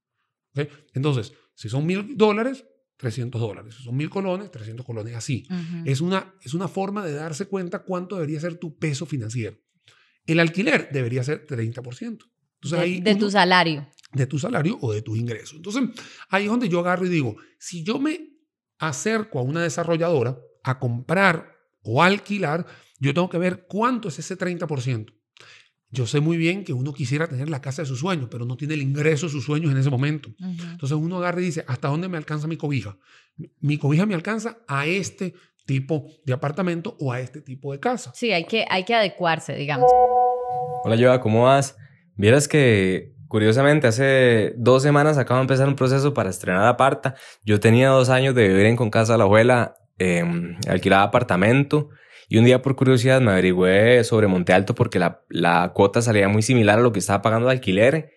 Entonces, 0.95 1.35
si 1.55 1.69
son 1.69 1.85
mil 1.85 2.17
dólares, 2.17 2.65
300 2.97 3.41
dólares. 3.41 3.75
Si 3.75 3.83
son 3.83 3.97
mil 3.97 4.09
colones, 4.09 4.51
300 4.51 4.87
colones. 4.87 5.15
Así. 5.15 5.45
es, 5.85 6.01
una, 6.01 6.35
es 6.41 6.55
una 6.55 6.69
forma 6.69 7.05
de 7.05 7.13
darse 7.13 7.47
cuenta 7.47 7.81
cuánto 7.81 8.15
debería 8.15 8.41
ser 8.41 8.57
tu 8.57 8.79
peso 8.79 9.05
financiero. 9.07 9.59
El 10.25 10.39
alquiler 10.39 10.89
debería 10.93 11.25
ser 11.25 11.47
30%. 11.47 11.83
Entonces, 11.83 12.31
de, 12.71 12.79
ahí 12.79 13.01
de 13.01 13.17
tu 13.17 13.29
salario. 13.29 13.89
De 14.13 14.27
tu 14.27 14.39
salario 14.39 14.79
o 14.81 14.93
de 14.93 15.03
tus 15.03 15.19
ingresos. 15.19 15.57
Entonces, 15.57 15.83
ahí 16.29 16.45
es 16.45 16.51
donde 16.51 16.69
yo 16.69 16.79
agarro 16.79 17.05
y 17.05 17.09
digo, 17.09 17.37
si 17.59 17.83
yo 17.83 17.99
me 17.99 18.37
acerco 18.79 19.41
a 19.41 19.43
una 19.43 19.63
desarrolladora 19.63 20.39
a 20.63 20.79
comprar 20.79 21.57
o 21.83 22.05
alquilar, 22.05 22.67
yo 23.01 23.13
tengo 23.13 23.29
que 23.29 23.39
ver 23.39 23.67
cuánto 23.67 24.09
es 24.09 24.19
ese 24.21 24.39
30%. 24.39 25.13
Yo 25.95 26.07
sé 26.07 26.21
muy 26.21 26.39
bien 26.39 26.65
que 26.65 26.73
uno 26.73 26.95
quisiera 26.95 27.29
tener 27.29 27.51
la 27.51 27.61
casa 27.61 27.83
de 27.83 27.87
sus 27.87 28.01
sueños, 28.01 28.29
pero 28.31 28.47
no 28.47 28.57
tiene 28.57 28.75
el 28.75 28.83
ingreso 28.83 29.27
de 29.27 29.33
sus 29.33 29.45
sueños 29.45 29.71
en 29.71 29.77
ese 29.77 29.91
momento. 29.91 30.31
Entonces 30.41 30.97
uno 30.97 31.19
agarra 31.19 31.43
y 31.43 31.45
dice, 31.45 31.65
¿hasta 31.69 31.89
dónde 31.89 32.09
me 32.09 32.17
alcanza 32.17 32.49
mi 32.49 32.57
cobija? 32.57 32.97
Mi 33.61 33.77
cobija 33.77 34.07
me 34.07 34.15
alcanza 34.15 34.59
a 34.67 34.87
este 34.87 35.35
tipo 35.67 36.07
de 36.25 36.33
apartamento 36.33 36.97
o 36.99 37.13
a 37.13 37.21
este 37.21 37.43
tipo 37.43 37.73
de 37.73 37.79
casa. 37.79 38.11
Sí, 38.15 38.33
hay 38.33 38.47
que, 38.47 38.65
hay 38.71 38.85
que 38.85 38.95
adecuarse, 38.95 39.55
digamos. 39.55 39.91
Hola, 40.85 40.97
Joa, 40.99 41.21
¿cómo 41.21 41.43
vas? 41.43 41.77
Vieras 42.17 42.49
que 42.49 43.13
Curiosamente, 43.33 43.87
hace 43.87 44.53
dos 44.59 44.83
semanas 44.83 45.17
acabo 45.17 45.39
de 45.39 45.45
empezar 45.45 45.67
un 45.67 45.75
proceso 45.75 46.13
para 46.13 46.29
estrenar 46.29 46.67
Aparta. 46.67 47.15
Yo 47.47 47.61
tenía 47.61 47.89
dos 47.89 48.11
años 48.11 48.35
de 48.35 48.47
vivir 48.47 48.67
en 48.67 48.77
Con 48.77 48.91
Casa 48.91 49.13
de 49.15 49.19
la 49.21 49.25
Abuela 49.25 49.75
em, 49.97 50.59
alquilaba 50.69 51.05
apartamento 51.05 51.89
y 52.29 52.39
un 52.39 52.45
día 52.45 52.63
por 52.63 52.77
curiosidad 52.77 53.21
me 53.21 53.33
averigüé 53.33 54.03
sobre 54.05 54.27
Monte 54.27 54.53
Alto 54.53 54.75
porque 54.75 54.99
la, 54.99 55.23
la 55.29 55.73
cuota 55.75 56.03
salía 56.03 56.29
muy 56.29 56.43
similar 56.43 56.79
a 56.79 56.83
lo 56.83 56.93
que 56.93 56.99
estaba 56.99 57.23
pagando 57.23 57.47
de 57.47 57.53
alquiler. 57.53 58.13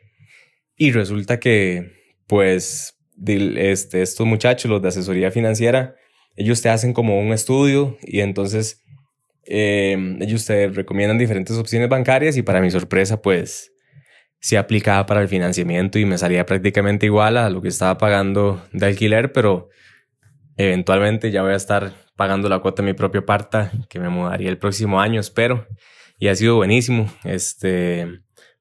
Y 0.77 0.91
resulta 0.91 1.39
que 1.39 1.91
pues 2.27 2.97
este, 3.25 4.01
estos 4.01 4.25
muchachos, 4.25 4.69
los 4.69 4.81
de 4.81 4.89
asesoría 4.89 5.31
financiera, 5.31 5.95
ellos 6.35 6.61
te 6.61 6.69
hacen 6.69 6.93
como 6.93 7.19
un 7.19 7.31
estudio 7.31 7.97
y 8.01 8.19
entonces 8.19 8.83
em, 9.45 10.21
ellos 10.21 10.45
te 10.45 10.67
recomiendan 10.67 11.17
diferentes 11.17 11.57
opciones 11.57 11.87
bancarias 11.87 12.35
y 12.37 12.41
para 12.41 12.61
mi 12.61 12.71
sorpresa 12.71 13.21
pues 13.21 13.71
sí 14.39 14.55
aplicaba 14.57 15.05
para 15.05 15.21
el 15.21 15.27
financiamiento 15.27 15.97
y 15.97 16.05
me 16.05 16.17
salía 16.17 16.45
prácticamente 16.45 17.05
igual 17.05 17.37
a 17.37 17.49
lo 17.49 17.61
que 17.61 17.69
estaba 17.69 17.97
pagando 17.97 18.63
de 18.73 18.85
alquiler, 18.85 19.31
pero 19.31 19.69
eventualmente 20.57 21.31
ya 21.31 21.41
voy 21.41 21.53
a 21.53 21.57
estar 21.57 22.04
pagando 22.15 22.49
la 22.49 22.59
cuota 22.59 22.81
de 22.81 22.87
mi 22.87 22.93
propio 22.93 23.21
aparta, 23.21 23.71
que 23.89 23.99
me 23.99 24.09
mudaría 24.09 24.49
el 24.49 24.57
próximo 24.57 24.99
año, 24.99 25.19
espero. 25.19 25.67
Y 26.17 26.27
ha 26.27 26.35
sido 26.35 26.55
buenísimo. 26.55 27.11
Este, 27.23 28.07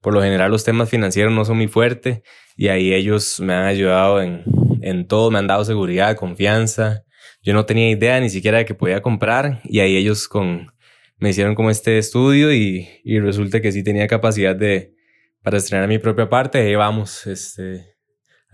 por 0.01 0.13
lo 0.13 0.21
general 0.21 0.51
los 0.51 0.63
temas 0.63 0.89
financieros 0.89 1.33
no 1.33 1.45
son 1.45 1.57
muy 1.57 1.67
fuertes 1.67 2.21
y 2.55 2.67
ahí 2.67 2.93
ellos 2.93 3.39
me 3.39 3.53
han 3.53 3.63
ayudado 3.63 4.21
en, 4.21 4.43
en 4.81 5.07
todo, 5.07 5.31
me 5.31 5.39
han 5.39 5.47
dado 5.47 5.65
seguridad, 5.65 6.15
confianza. 6.15 7.03
Yo 7.41 7.53
no 7.53 7.65
tenía 7.65 7.89
idea 7.89 8.19
ni 8.19 8.29
siquiera 8.29 8.59
de 8.59 8.65
que 8.65 8.75
podía 8.75 9.01
comprar 9.01 9.61
y 9.63 9.79
ahí 9.79 9.97
ellos 9.97 10.27
con, 10.27 10.71
me 11.17 11.29
hicieron 11.29 11.55
como 11.55 11.69
este 11.69 11.97
estudio 11.97 12.53
y, 12.53 12.87
y 13.03 13.19
resulta 13.19 13.61
que 13.61 13.71
sí 13.71 13.83
tenía 13.83 14.07
capacidad 14.07 14.55
de, 14.55 14.93
para 15.41 15.57
estrenar 15.57 15.87
mi 15.87 15.97
propia 15.97 16.29
parte. 16.29 16.59
Ahí 16.59 16.75
vamos, 16.75 17.25
este, 17.27 17.94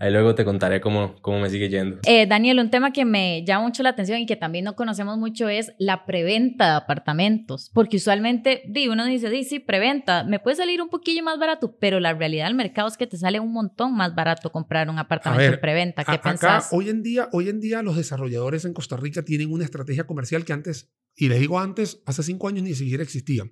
Ahí 0.02 0.10
luego 0.10 0.34
te 0.34 0.44
contaré 0.44 0.80
cómo, 0.80 1.14
cómo 1.22 1.38
me 1.38 1.48
sigue 1.48 1.68
yendo. 1.68 2.00
Eh, 2.08 2.26
Daniel, 2.26 2.58
un 2.58 2.70
tema 2.70 2.92
que 2.92 3.04
me 3.04 3.44
llama 3.46 3.66
mucho 3.66 3.84
la 3.84 3.90
atención 3.90 4.18
y 4.18 4.26
que 4.26 4.34
también 4.34 4.64
no 4.64 4.74
conocemos 4.74 5.16
mucho 5.16 5.48
es 5.48 5.74
la 5.78 6.06
preventa 6.06 6.70
de 6.70 6.72
apartamentos. 6.72 7.70
Porque 7.72 7.98
usualmente, 7.98 8.64
di, 8.66 8.88
uno 8.88 9.06
dice, 9.06 9.30
di, 9.30 9.44
sí, 9.44 9.60
preventa, 9.60 10.24
me 10.24 10.40
puede 10.40 10.56
salir 10.56 10.82
un 10.82 10.88
poquillo 10.88 11.22
más 11.22 11.38
barato, 11.38 11.76
pero 11.78 12.00
la 12.00 12.14
realidad 12.14 12.46
del 12.46 12.56
mercado 12.56 12.88
es 12.88 12.96
que 12.96 13.06
te 13.06 13.16
sale 13.16 13.38
un 13.38 13.52
montón 13.52 13.94
más 13.94 14.12
barato 14.12 14.50
comprar 14.50 14.90
un 14.90 14.98
apartamento 14.98 15.54
en 15.54 15.60
preventa. 15.60 16.02
¿Qué 16.02 16.18
pensás? 16.18 16.70
Hoy 16.72 16.88
en, 16.88 17.04
día, 17.04 17.28
hoy 17.30 17.48
en 17.48 17.60
día 17.60 17.80
los 17.84 17.96
desarrolladores 17.96 18.64
en 18.64 18.74
Costa 18.74 18.96
Rica 18.96 19.24
tienen 19.24 19.52
una 19.52 19.64
estrategia 19.64 20.02
comercial 20.02 20.44
que 20.44 20.52
antes, 20.52 20.92
y 21.14 21.28
les 21.28 21.38
digo 21.38 21.60
antes, 21.60 22.02
hace 22.06 22.24
cinco 22.24 22.48
años 22.48 22.64
ni 22.64 22.74
siquiera 22.74 23.04
existía. 23.04 23.44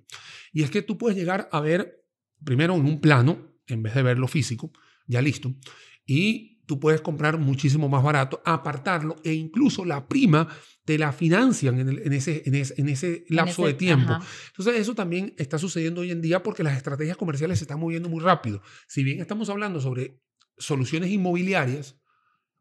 Y 0.51 0.63
es 0.63 0.69
que 0.69 0.81
tú 0.81 0.97
puedes 0.97 1.17
llegar 1.17 1.47
a 1.53 1.61
ver, 1.61 2.03
primero 2.43 2.75
en 2.75 2.81
un 2.81 2.99
plano, 2.99 3.55
en 3.67 3.83
vez 3.83 3.95
de 3.95 4.03
verlo 4.03 4.27
físico, 4.27 4.73
ya 5.07 5.21
listo 5.21 5.55
y 6.05 6.61
tú 6.65 6.79
puedes 6.79 7.01
comprar 7.01 7.37
muchísimo 7.37 7.89
más 7.89 8.03
barato, 8.03 8.41
apartarlo 8.45 9.15
e 9.23 9.33
incluso 9.33 9.83
la 9.83 10.07
prima 10.07 10.47
te 10.85 10.97
la 10.97 11.11
financian 11.11 11.79
en, 11.79 12.13
ese, 12.13 12.43
en, 12.45 12.89
ese, 12.89 13.25
lapso 13.29 13.65
de 13.65 13.73
tiempo. 13.73 14.13
Entonces 14.47 14.79
eso 14.79 14.95
también 14.95 15.33
está 15.37 15.57
sucediendo 15.57 16.01
hoy 16.01 16.11
en 16.11 16.21
día 16.21 16.43
porque 16.43 16.63
las 16.63 16.77
estrategias 16.77 17.17
comerciales 17.17 17.59
se 17.59 17.65
están 17.65 17.79
moviendo 17.79 18.09
muy 18.09 18.21
rápido. 18.21 18.61
Si 18.87 19.03
bien 19.03 19.19
estamos 19.19 19.49
hablando 19.49 19.81
sobre 19.81 20.21
soluciones 20.57 21.09
inmobiliarias, 21.11 22.01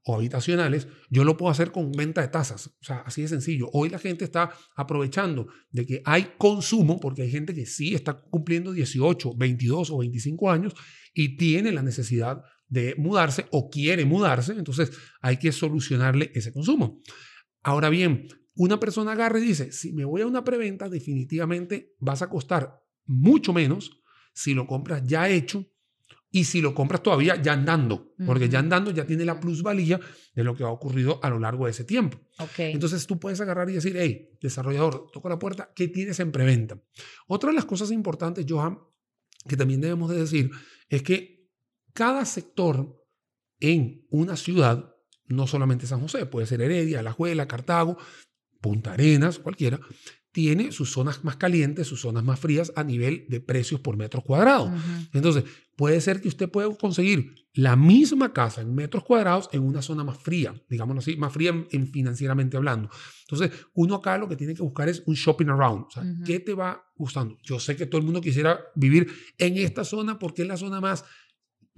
o 0.04 0.14
habitacionales, 0.14 0.88
yo 1.10 1.24
lo 1.24 1.36
puedo 1.36 1.50
hacer 1.50 1.72
con 1.72 1.92
venta 1.92 2.22
de 2.22 2.28
tasas. 2.28 2.68
O 2.68 2.84
sea, 2.84 3.00
así 3.00 3.22
de 3.22 3.28
sencillo. 3.28 3.68
Hoy 3.72 3.90
la 3.90 3.98
gente 3.98 4.24
está 4.24 4.50
aprovechando 4.74 5.48
de 5.70 5.86
que 5.86 6.02
hay 6.04 6.32
consumo, 6.38 6.98
porque 7.00 7.22
hay 7.22 7.30
gente 7.30 7.54
que 7.54 7.66
sí 7.66 7.94
está 7.94 8.20
cumpliendo 8.20 8.72
18, 8.72 9.34
22 9.36 9.90
o 9.90 9.98
25 9.98 10.50
años 10.50 10.74
y 11.12 11.36
tiene 11.36 11.72
la 11.72 11.82
necesidad 11.82 12.42
de 12.70 12.94
mudarse 12.96 13.46
o 13.50 13.68
quiere 13.68 14.06
mudarse, 14.06 14.52
entonces 14.52 14.92
hay 15.20 15.36
que 15.36 15.52
solucionarle 15.52 16.30
ese 16.34 16.52
consumo. 16.52 17.00
Ahora 17.62 17.90
bien, 17.90 18.28
una 18.54 18.80
persona 18.80 19.12
agarra 19.12 19.38
y 19.38 19.42
dice, 19.42 19.72
si 19.72 19.92
me 19.92 20.04
voy 20.04 20.22
a 20.22 20.26
una 20.26 20.44
preventa, 20.44 20.88
definitivamente 20.88 21.94
vas 21.98 22.22
a 22.22 22.30
costar 22.30 22.80
mucho 23.04 23.52
menos 23.52 24.00
si 24.32 24.54
lo 24.54 24.66
compras 24.66 25.02
ya 25.04 25.28
hecho 25.28 25.66
y 26.30 26.44
si 26.44 26.60
lo 26.60 26.74
compras 26.74 27.02
todavía 27.02 27.42
ya 27.42 27.54
andando, 27.54 28.14
porque 28.24 28.48
ya 28.48 28.60
andando 28.60 28.92
ya 28.92 29.04
tiene 29.04 29.24
la 29.24 29.40
plusvalía 29.40 29.98
de 30.32 30.44
lo 30.44 30.54
que 30.54 30.62
ha 30.62 30.68
ocurrido 30.68 31.18
a 31.24 31.28
lo 31.28 31.40
largo 31.40 31.64
de 31.64 31.72
ese 31.72 31.82
tiempo. 31.82 32.20
Entonces 32.56 33.04
tú 33.06 33.18
puedes 33.18 33.40
agarrar 33.40 33.68
y 33.68 33.74
decir, 33.74 33.96
hey, 33.98 34.30
desarrollador, 34.40 35.10
toca 35.12 35.28
la 35.28 35.40
puerta, 35.40 35.72
¿qué 35.74 35.88
tienes 35.88 36.20
en 36.20 36.30
preventa? 36.30 36.80
Otra 37.26 37.50
de 37.50 37.56
las 37.56 37.64
cosas 37.64 37.90
importantes, 37.90 38.46
Johan, 38.48 38.78
que 39.48 39.56
también 39.56 39.80
debemos 39.80 40.08
de 40.10 40.20
decir, 40.20 40.50
es 40.88 41.02
que 41.02 41.39
cada 41.92 42.24
sector 42.24 43.04
en 43.60 44.06
una 44.10 44.36
ciudad, 44.36 44.94
no 45.26 45.46
solamente 45.46 45.86
San 45.86 46.00
José, 46.00 46.26
puede 46.26 46.46
ser 46.46 46.62
Heredia, 46.62 47.00
Alajuela, 47.00 47.46
Cartago, 47.46 47.96
Punta 48.60 48.92
Arenas, 48.92 49.38
cualquiera, 49.38 49.80
tiene 50.32 50.70
sus 50.70 50.92
zonas 50.92 51.24
más 51.24 51.36
calientes, 51.36 51.86
sus 51.86 52.00
zonas 52.00 52.22
más 52.22 52.38
frías 52.38 52.72
a 52.76 52.84
nivel 52.84 53.26
de 53.28 53.40
precios 53.40 53.80
por 53.80 53.96
metro 53.96 54.22
cuadrado. 54.22 54.72
Entonces, 55.12 55.44
puede 55.76 56.00
ser 56.00 56.20
que 56.20 56.28
usted 56.28 56.48
pueda 56.48 56.68
conseguir 56.76 57.34
la 57.52 57.74
misma 57.74 58.32
casa 58.32 58.60
en 58.60 58.74
metros 58.74 59.02
cuadrados 59.02 59.48
en 59.52 59.62
una 59.62 59.82
zona 59.82 60.04
más 60.04 60.18
fría, 60.18 60.54
digámoslo 60.68 61.00
así, 61.00 61.16
más 61.16 61.32
fría 61.32 61.66
en, 61.70 61.88
financieramente 61.88 62.56
hablando. 62.56 62.90
Entonces, 63.22 63.50
uno 63.74 63.96
acá 63.96 64.18
lo 64.18 64.28
que 64.28 64.36
tiene 64.36 64.54
que 64.54 64.62
buscar 64.62 64.88
es 64.88 65.02
un 65.06 65.14
shopping 65.14 65.48
around. 65.48 65.86
O 65.86 65.90
sea, 65.90 66.04
¿qué 66.24 66.38
te 66.38 66.54
va 66.54 66.80
gustando? 66.94 67.36
Yo 67.42 67.58
sé 67.58 67.74
que 67.74 67.86
todo 67.86 67.98
el 67.98 68.04
mundo 68.04 68.20
quisiera 68.20 68.60
vivir 68.76 69.08
en 69.36 69.56
esta 69.56 69.84
zona 69.84 70.18
porque 70.18 70.42
es 70.42 70.48
la 70.48 70.56
zona 70.56 70.80
más 70.80 71.04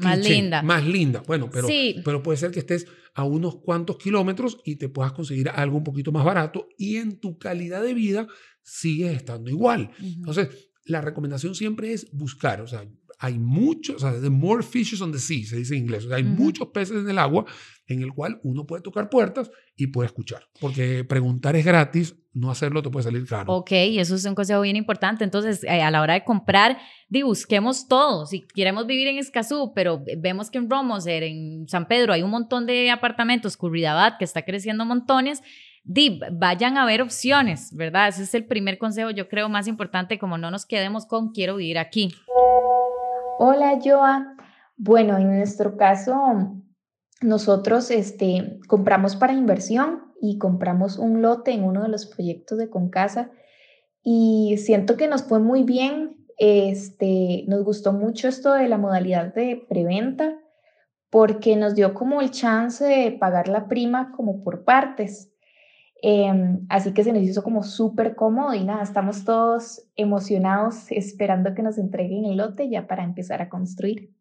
más 0.02 0.18
linda. 0.18 0.62
Más 0.62 0.86
linda. 0.86 1.22
Bueno, 1.26 1.48
pero, 1.50 1.68
pero 2.04 2.22
puede 2.22 2.38
ser 2.38 2.50
que 2.50 2.60
estés 2.60 2.86
a 3.14 3.24
unos 3.24 3.56
cuantos 3.56 3.98
kilómetros 3.98 4.58
y 4.64 4.76
te 4.76 4.88
puedas 4.88 5.12
conseguir 5.12 5.48
algo 5.50 5.76
un 5.76 5.84
poquito 5.84 6.12
más 6.12 6.24
barato 6.24 6.68
y 6.78 6.96
en 6.96 7.20
tu 7.20 7.38
calidad 7.38 7.82
de 7.82 7.94
vida 7.94 8.26
sigues 8.62 9.16
estando 9.16 9.50
igual. 9.50 9.90
Entonces, 10.00 10.70
la 10.84 11.00
recomendación 11.00 11.54
siempre 11.54 11.92
es 11.92 12.10
buscar, 12.12 12.60
o 12.60 12.66
sea, 12.66 12.84
hay 13.22 13.38
muchos, 13.38 13.96
o 13.96 13.98
sea, 14.00 14.20
the 14.20 14.30
more 14.30 14.64
fishes 14.64 15.00
on 15.00 15.12
the 15.12 15.18
sea, 15.20 15.44
se 15.44 15.56
dice 15.56 15.76
en 15.76 15.82
inglés, 15.84 16.04
o 16.04 16.08
sea, 16.08 16.16
hay 16.16 16.24
muchos 16.24 16.68
peces 16.68 16.96
en 16.96 17.08
el 17.08 17.18
agua 17.18 17.44
en 17.86 18.02
el 18.02 18.12
cual 18.12 18.40
uno 18.42 18.66
puede 18.66 18.82
tocar 18.82 19.08
puertas 19.08 19.48
y 19.76 19.86
puede 19.86 20.06
escuchar, 20.06 20.42
porque 20.60 21.04
preguntar 21.04 21.54
es 21.54 21.64
gratis, 21.64 22.16
no 22.32 22.50
hacerlo 22.50 22.82
te 22.82 22.90
puede 22.90 23.04
salir 23.04 23.24
caro. 23.24 23.52
Ok, 23.52 23.70
eso 23.70 24.16
es 24.16 24.24
un 24.24 24.34
consejo 24.34 24.62
bien 24.62 24.74
importante. 24.74 25.22
Entonces, 25.22 25.62
eh, 25.64 25.82
a 25.82 25.90
la 25.92 26.00
hora 26.00 26.14
de 26.14 26.24
comprar, 26.24 26.78
di, 27.08 27.22
busquemos 27.22 27.86
todo. 27.86 28.26
Si 28.26 28.40
queremos 28.40 28.86
vivir 28.86 29.06
en 29.06 29.18
Escazú, 29.18 29.72
pero 29.74 30.02
vemos 30.18 30.50
que 30.50 30.58
en 30.58 30.68
Romoser, 30.68 31.22
en 31.22 31.68
San 31.68 31.86
Pedro, 31.86 32.14
hay 32.14 32.22
un 32.22 32.30
montón 32.30 32.66
de 32.66 32.90
apartamentos, 32.90 33.56
Curridabat, 33.56 34.18
que 34.18 34.24
está 34.24 34.44
creciendo 34.44 34.84
montones, 34.84 35.42
di, 35.84 36.20
vayan 36.32 36.78
a 36.78 36.86
ver 36.86 37.02
opciones, 37.02 37.72
¿verdad? 37.76 38.08
Ese 38.08 38.22
es 38.22 38.34
el 38.34 38.46
primer 38.46 38.78
consejo, 38.78 39.10
yo 39.10 39.28
creo, 39.28 39.48
más 39.48 39.68
importante, 39.68 40.18
como 40.18 40.38
no 40.38 40.50
nos 40.50 40.64
quedemos 40.64 41.06
con 41.06 41.32
quiero 41.32 41.56
vivir 41.56 41.78
aquí. 41.78 42.14
Hola, 43.38 43.78
Joa. 43.82 44.36
Bueno, 44.76 45.16
en 45.16 45.36
nuestro 45.38 45.76
caso, 45.76 46.14
nosotros 47.22 47.90
este, 47.90 48.60
compramos 48.68 49.16
para 49.16 49.32
inversión 49.32 50.12
y 50.20 50.38
compramos 50.38 50.98
un 50.98 51.22
lote 51.22 51.52
en 51.52 51.64
uno 51.64 51.82
de 51.82 51.88
los 51.88 52.06
proyectos 52.06 52.58
de 52.58 52.68
Concasa 52.68 53.30
y 54.02 54.56
siento 54.58 54.96
que 54.96 55.08
nos 55.08 55.22
fue 55.22 55.40
muy 55.40 55.62
bien. 55.62 56.16
Este, 56.38 57.44
nos 57.48 57.64
gustó 57.64 57.92
mucho 57.92 58.28
esto 58.28 58.52
de 58.52 58.68
la 58.68 58.78
modalidad 58.78 59.34
de 59.34 59.64
preventa 59.68 60.38
porque 61.10 61.56
nos 61.56 61.74
dio 61.74 61.94
como 61.94 62.20
el 62.20 62.30
chance 62.30 62.84
de 62.84 63.12
pagar 63.12 63.48
la 63.48 63.68
prima 63.68 64.12
como 64.12 64.40
por 64.40 64.64
partes. 64.64 65.31
Em, 66.04 66.66
así 66.68 66.92
que 66.92 67.04
se 67.04 67.12
nos 67.12 67.22
hizo 67.22 67.44
como 67.44 67.62
súper 67.62 68.16
cómodo 68.16 68.54
y 68.54 68.64
nada, 68.64 68.82
estamos 68.82 69.24
todos 69.24 69.86
emocionados 69.94 70.90
esperando 70.90 71.54
que 71.54 71.62
nos 71.62 71.78
entreguen 71.78 72.24
el 72.24 72.38
lote 72.38 72.68
ya 72.68 72.88
para 72.88 73.04
empezar 73.04 73.40
a 73.40 73.48
construir. 73.48 74.12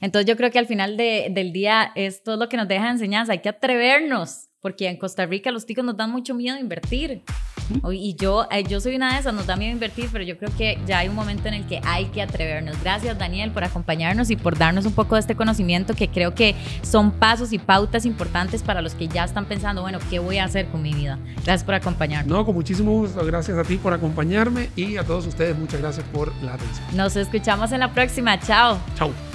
Entonces 0.00 0.28
yo 0.28 0.36
creo 0.36 0.50
que 0.50 0.58
al 0.58 0.66
final 0.66 0.96
del 0.96 1.52
día 1.52 1.92
esto 1.94 2.32
es 2.32 2.38
lo 2.38 2.48
que 2.48 2.56
nos 2.56 2.66
deja 2.66 2.90
enseñanza, 2.90 3.32
hay 3.32 3.38
que 3.38 3.48
atrevernos, 3.48 4.49
porque 4.60 4.88
en 4.88 4.96
Costa 4.96 5.26
Rica 5.26 5.50
los 5.50 5.66
ticos 5.66 5.84
nos 5.84 5.96
dan 5.96 6.10
mucho 6.10 6.34
miedo 6.34 6.56
a 6.56 6.60
invertir. 6.60 7.22
Y 7.92 8.16
yo, 8.16 8.48
eh, 8.50 8.64
yo 8.64 8.80
soy 8.80 8.96
una 8.96 9.14
de 9.14 9.20
esas, 9.20 9.32
nos 9.32 9.46
da 9.46 9.56
miedo 9.56 9.72
invertir, 9.72 10.08
pero 10.10 10.24
yo 10.24 10.36
creo 10.36 10.50
que 10.56 10.78
ya 10.86 10.98
hay 10.98 11.08
un 11.08 11.14
momento 11.14 11.46
en 11.48 11.54
el 11.54 11.66
que 11.66 11.80
hay 11.84 12.06
que 12.06 12.20
atrevernos. 12.20 12.80
Gracias 12.82 13.16
Daniel 13.18 13.52
por 13.52 13.64
acompañarnos 13.64 14.30
y 14.30 14.36
por 14.36 14.58
darnos 14.58 14.86
un 14.86 14.92
poco 14.92 15.14
de 15.14 15.20
este 15.20 15.36
conocimiento 15.36 15.94
que 15.94 16.08
creo 16.08 16.34
que 16.34 16.54
son 16.82 17.12
pasos 17.12 17.52
y 17.52 17.58
pautas 17.58 18.04
importantes 18.06 18.62
para 18.62 18.82
los 18.82 18.94
que 18.94 19.08
ya 19.08 19.24
están 19.24 19.46
pensando, 19.46 19.82
bueno, 19.82 19.98
¿qué 20.10 20.18
voy 20.18 20.38
a 20.38 20.44
hacer 20.44 20.66
con 20.66 20.82
mi 20.82 20.92
vida? 20.92 21.18
Gracias 21.44 21.64
por 21.64 21.74
acompañarnos. 21.74 22.36
No, 22.36 22.44
con 22.44 22.54
muchísimo 22.54 22.92
gusto. 22.92 23.24
Gracias 23.24 23.56
a 23.56 23.64
ti 23.64 23.76
por 23.76 23.92
acompañarme 23.92 24.70
y 24.74 24.96
a 24.96 25.04
todos 25.04 25.26
ustedes 25.26 25.56
muchas 25.56 25.80
gracias 25.80 26.04
por 26.12 26.34
la 26.42 26.54
atención. 26.54 26.84
Nos 26.96 27.16
escuchamos 27.16 27.72
en 27.72 27.80
la 27.80 27.92
próxima. 27.92 28.38
Chao. 28.40 28.78
Chao. 28.96 29.29